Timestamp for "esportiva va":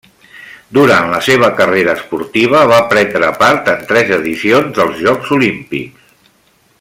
2.01-2.79